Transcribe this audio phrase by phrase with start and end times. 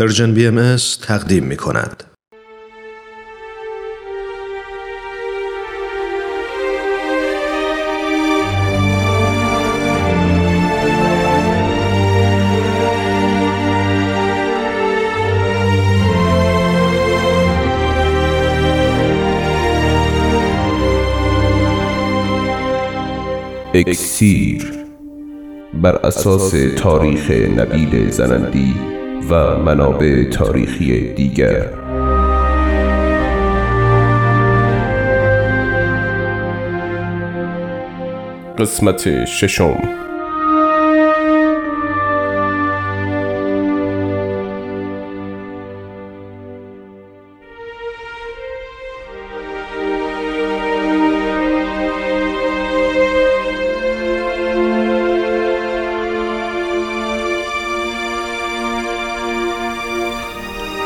[0.00, 2.04] پرژن بی ام تقدیم می کند.
[23.74, 24.72] اکسیر
[25.74, 31.66] بر اساس تاریخ نبیل زنندی و منابع تاریخی دیگر.
[38.58, 39.99] قسمت ششم.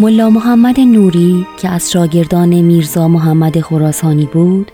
[0.00, 4.72] ملا محمد نوری که از شاگردان میرزا محمد خراسانی بود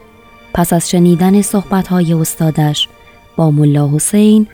[0.55, 2.89] پس از شنیدن صحبتهای استادش
[3.37, 4.47] با ملا حسین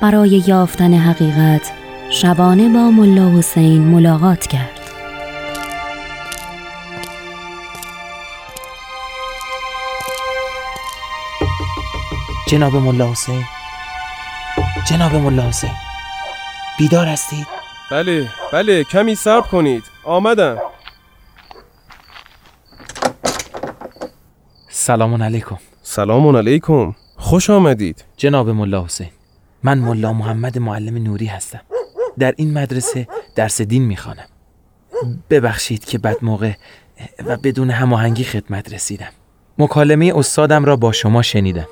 [0.00, 1.72] برای یافتن حقیقت
[2.10, 4.80] شبانه با ملا حسین ملاقات کرد
[12.48, 13.44] جناب ملا حسین
[14.84, 15.70] جناب ملا حسین
[16.78, 17.46] بیدار هستید؟
[17.90, 20.58] بله بله کمی صبر کنید آمدم.
[24.68, 25.58] سلام علیکم.
[25.82, 26.94] سلام علیکم.
[27.16, 28.04] خوش آمدید.
[28.16, 29.10] جناب ملا حسین
[29.62, 31.60] من ملا محمد معلم نوری هستم.
[32.18, 34.26] در این مدرسه درس دین می‌خوانم.
[35.30, 36.52] ببخشید که بد موقع
[37.26, 39.10] و بدون هماهنگی خدمت رسیدم.
[39.58, 41.68] مکالمه استادم را با شما شنیدم.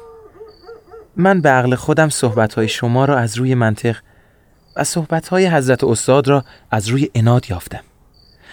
[1.17, 3.97] من به عقل خودم صحبتهای شما را از روی منطق
[4.77, 7.81] و صحبتهای حضرت استاد را از روی اناد یافتم.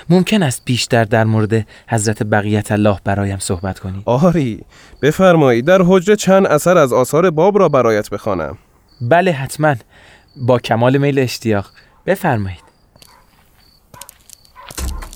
[0.10, 4.64] ممکن است بیشتر در مورد حضرت بقیت الله برایم صحبت کنی؟ آری
[5.02, 8.58] بفرمایید در حجره چند اثر از آثار باب را برایت بخوانم.
[9.02, 9.76] بله حتما.
[10.36, 11.66] با کمال میل اشتیاق.
[12.06, 12.64] بفرمایید.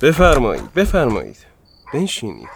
[0.01, 1.37] بفرمایید بفرمایید.
[1.93, 2.47] بنشینید.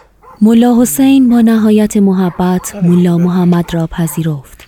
[0.42, 4.64] ملا حسین با نهایت محبت ملا محمد را پذیرفت.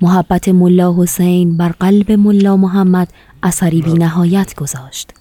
[0.00, 3.08] محبت ملا حسین بر قلب ملا محمد
[3.42, 5.15] اثری بی نهایت گذاشت.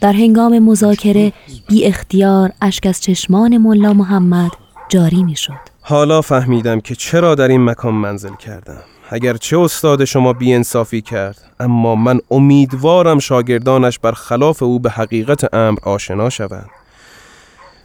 [0.00, 1.32] در هنگام مذاکره
[1.68, 4.50] بی اختیار اشک از چشمان ملا محمد
[4.88, 5.76] جاری می شد.
[5.80, 11.38] حالا فهمیدم که چرا در این مکان منزل کردم اگر چه استاد شما انصافی کرد
[11.60, 16.70] اما من امیدوارم شاگردانش بر خلاف او به حقیقت امر آشنا شوند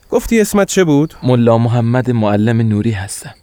[0.10, 3.34] گفتی اسمت چه بود؟ ملا محمد معلم نوری هستم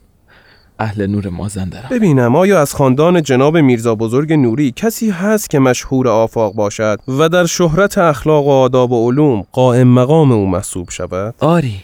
[0.78, 6.08] اهل نور مازندران ببینم آیا از خاندان جناب میرزا بزرگ نوری کسی هست که مشهور
[6.08, 11.34] آفاق باشد و در شهرت اخلاق و آداب و علوم قائم مقام او محسوب شود؟
[11.38, 11.80] آری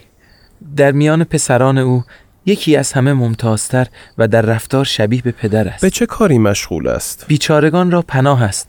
[0.77, 2.05] در میان پسران او
[2.47, 3.87] یکی از همه ممتازتر
[4.19, 8.43] و در رفتار شبیه به پدر است به چه کاری مشغول است؟ بیچارگان را پناه
[8.43, 8.69] است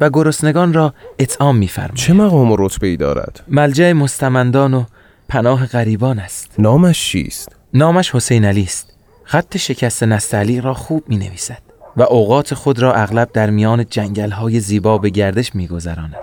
[0.00, 4.84] و گرسنگان را اطعام میفرماید چه مقام و رتبه ای دارد؟ ملجع مستمندان و
[5.28, 8.91] پناه غریبان است نامش چیست؟ نامش حسین علی است
[9.24, 11.62] خط شکست نستعلی را خوب می نویسد
[11.96, 16.16] و اوقات خود را اغلب در میان جنگل های زیبا به گردش می گذراند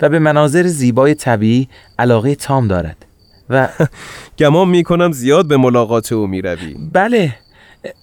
[0.00, 1.68] و به مناظر زیبای طبیعی
[1.98, 3.06] علاقه تام دارد
[3.50, 3.68] و
[4.38, 7.34] گمان می کنم زیاد به ملاقات او می روی بله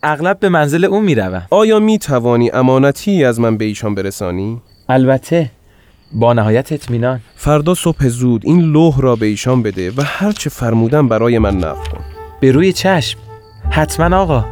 [0.04, 4.62] اغلب به منزل او می روم آیا می توانی امانتی از من به ایشان برسانی؟
[4.90, 5.52] البته
[6.14, 7.20] با نهایت اطمینان.
[7.36, 11.90] فردا صبح زود این لوح را به ایشان بده و هرچه فرمودن برای من نقل
[11.92, 12.04] کن.
[12.42, 13.20] به روی چشم.
[13.76, 14.46] حتما آقا.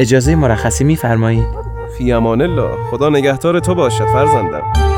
[0.00, 1.46] اجازه مرخصی میفرمایید.
[1.98, 4.89] فی امان الله خدا نگهدار تو باشد فرزندم.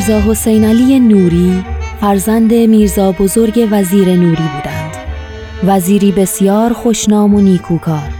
[0.00, 1.64] میرزا حسین علی نوری
[2.00, 4.96] فرزند میرزا بزرگ وزیر نوری بودند
[5.64, 8.12] وزیری بسیار خوشنام و نیکوکار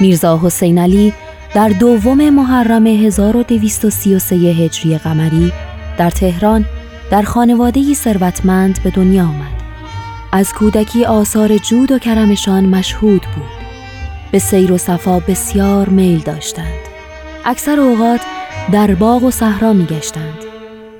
[0.00, 1.12] میرزا حسین علی
[1.54, 5.52] در دوم محرم 1233 هجری قمری
[5.98, 6.64] در تهران
[7.10, 9.62] در خانوادهی ثروتمند به دنیا آمد.
[10.32, 13.62] از کودکی آثار جود و کرمشان مشهود بود.
[14.32, 16.82] به سیر و صفا بسیار میل داشتند.
[17.44, 18.20] اکثر اوقات
[18.72, 20.51] در باغ و صحرا می گشتند.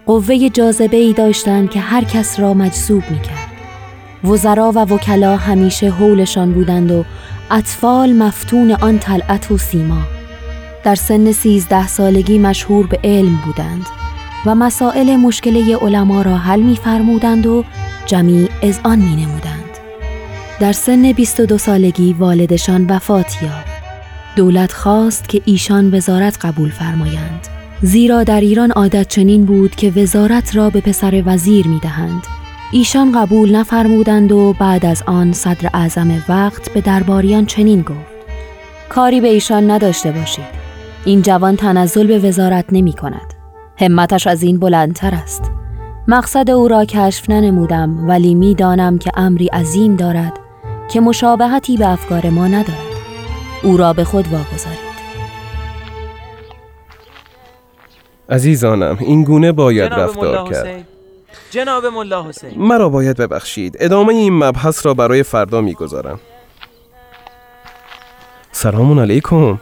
[0.07, 3.53] قوه جاذبه ای داشتند که هر کس را مجذوب می کرد.
[4.25, 7.05] وزرا و وکلا همیشه حولشان بودند و
[7.51, 10.03] اطفال مفتون آن طلعت و سیما.
[10.85, 13.87] در سن سیزده سالگی مشهور به علم بودند
[14.47, 17.65] و مسائل مشکله علما را حل می فرمودند و
[18.07, 19.79] جمیع از آن می نمودند.
[20.61, 23.73] در سن 22 سالگی والدشان وفات یافت.
[24.37, 27.62] دولت خواست که ایشان وزارت قبول فرمایند.
[27.85, 32.23] زیرا در ایران عادت چنین بود که وزارت را به پسر وزیر می دهند.
[32.73, 38.13] ایشان قبول نفرمودند و بعد از آن صدر اعظم وقت به درباریان چنین گفت.
[38.89, 40.45] کاری به ایشان نداشته باشید.
[41.05, 43.35] این جوان تنزل به وزارت نمی کند.
[43.79, 45.51] همتش از این بلندتر است.
[46.09, 50.33] مقصد او را کشف ننمودم ولی می دانم که امری عظیم دارد
[50.91, 52.93] که مشابهتی به افکار ما ندارد.
[53.63, 54.82] او را به خود واگذارید.
[58.29, 60.85] عزیزانم این گونه باید رفتار کرد.
[61.51, 62.51] جناب ملا حسین.
[62.57, 63.77] مرا باید ببخشید.
[63.81, 66.21] ادامه این مبحث را برای فردا می‌گذارم.
[68.53, 69.61] سلام علیکم.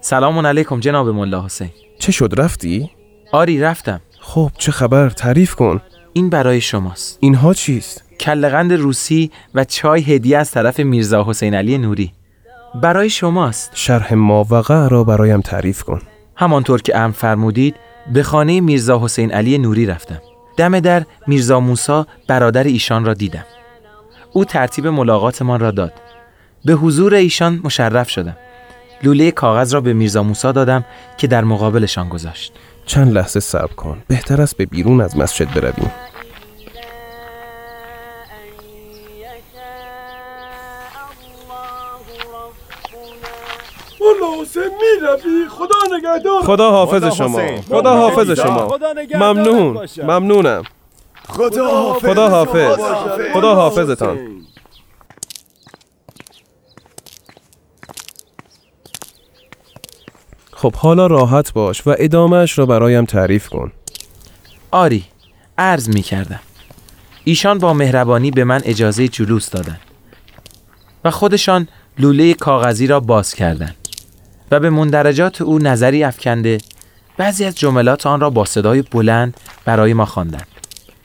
[0.00, 1.70] سلام علیکم جناب ملا حسین.
[1.98, 2.90] چه شد رفتی؟
[3.32, 4.00] آری رفتم.
[4.20, 5.80] خب چه خبر؟ تعریف کن.
[6.12, 7.18] این برای شماست.
[7.20, 12.12] اینها چیست؟ کلغند روسی و چای هدیه از طرف میرزا حسین علی نوری.
[12.74, 13.70] برای شماست.
[13.74, 16.02] شرح ماوقع را برایم تعریف کن.
[16.36, 17.74] همانطور که ام فرمودید
[18.12, 20.20] به خانه میرزا حسین علی نوری رفتم.
[20.56, 23.44] دم در میرزا موسا برادر ایشان را دیدم.
[24.32, 25.92] او ترتیب ملاقاتمان را داد.
[26.64, 28.36] به حضور ایشان مشرف شدم.
[29.02, 30.84] لوله کاغذ را به میرزا موسا دادم
[31.18, 32.52] که در مقابلشان گذاشت.
[32.86, 34.02] چند لحظه صبر کن.
[34.08, 35.90] بهتر است به بیرون از مسجد برویم.
[45.48, 46.42] خدا نگهدار.
[46.42, 47.60] خدا حافظ شما.
[47.62, 48.78] خدا حافظ شما.
[49.14, 49.86] ممنون.
[50.02, 50.62] ممنونم.
[51.28, 52.78] خدا حافظ خدا حافظ.
[53.34, 54.18] خدا حافظتان.
[60.52, 63.72] خب حالا راحت باش و ادامهش را برایم تعریف کن.
[64.70, 65.04] آری
[65.58, 66.40] عرض می کردم
[67.24, 69.80] ایشان با مهربانی به من اجازه جلوس دادند
[71.04, 71.68] و خودشان
[71.98, 73.79] لوله کاغذی را باز کردند
[74.50, 76.58] و به مندرجات او نظری افکنده.
[77.16, 80.46] بعضی از جملات آن را با صدای بلند برای ما خواندند.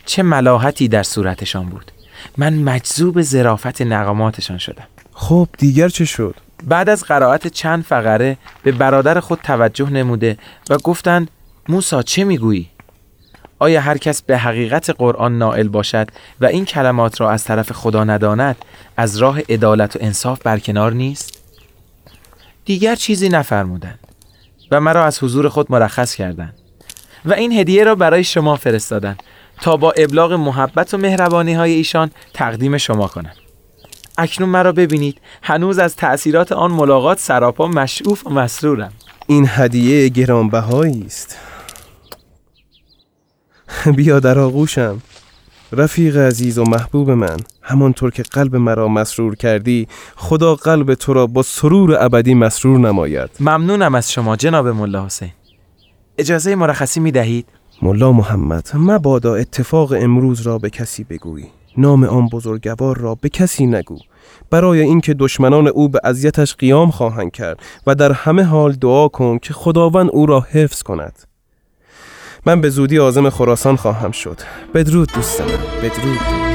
[0.05, 1.91] چه ملاحتی در صورتشان بود.
[2.37, 4.87] من مجذوب ظرافت نقاماتشان شدم.
[5.11, 10.37] خب دیگر چه شد؟ بعد از قرائت چند فقره به برادر خود توجه نموده
[10.69, 11.31] و گفتند
[11.69, 12.69] موسا چه می‌گویی؟
[13.59, 16.07] آیا هر کس به حقیقت قرآن نائل باشد
[16.41, 18.55] و این کلمات را از طرف خدا نداند
[18.97, 21.34] از راه عدالت و انصاف برکنار نیست؟
[22.65, 23.99] دیگر چیزی نفرمودند
[24.71, 26.53] و مرا از حضور خود مرخص کردند
[27.25, 29.23] و این هدیه را برای شما فرستادند
[29.61, 33.33] تا با ابلاغ محبت و مهربانی های ایشان تقدیم شما کنم.
[34.17, 38.93] اکنون مرا ببینید هنوز از تأثیرات آن ملاقات سراپا مشعوف و مسرورم.
[39.27, 41.37] این هدیه گرانبهایی است.
[43.95, 45.01] بیا در آغوشم.
[45.71, 47.37] رفیق عزیز و محبوب من.
[47.67, 53.29] همانطور که قلب مرا مسرور کردی خدا قلب تو را با سرور ابدی مسرور نماید.
[53.39, 55.31] ممنونم از شما جناب ملا حسین.
[56.17, 57.45] اجازه مرخصی می دهید؟
[57.81, 61.47] ملا محمد مبادا اتفاق امروز را به کسی بگویی.
[61.77, 63.97] نام آن بزرگوار را به کسی نگو.
[64.49, 69.37] برای اینکه دشمنان او به اذیتش قیام خواهند کرد و در همه حال دعا کن
[69.37, 71.19] که خداوند او را حفظ کند.
[72.45, 74.39] من به زودی آزم خراسان خواهم شد.
[74.73, 75.47] بدرود دوست من
[75.83, 76.54] بدرود.